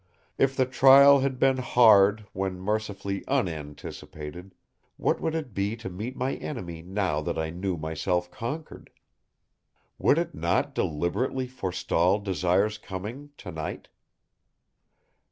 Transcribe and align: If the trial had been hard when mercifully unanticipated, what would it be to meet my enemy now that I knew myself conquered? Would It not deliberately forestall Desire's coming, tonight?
If 0.39 0.57
the 0.57 0.65
trial 0.65 1.19
had 1.19 1.37
been 1.37 1.57
hard 1.57 2.25
when 2.33 2.59
mercifully 2.59 3.23
unanticipated, 3.27 4.55
what 4.97 5.21
would 5.21 5.35
it 5.35 5.53
be 5.53 5.75
to 5.75 5.91
meet 5.91 6.15
my 6.17 6.37
enemy 6.37 6.81
now 6.81 7.21
that 7.21 7.37
I 7.37 7.51
knew 7.51 7.77
myself 7.77 8.31
conquered? 8.31 8.89
Would 9.99 10.17
It 10.17 10.33
not 10.33 10.73
deliberately 10.73 11.45
forestall 11.45 12.17
Desire's 12.17 12.79
coming, 12.79 13.29
tonight? 13.37 13.89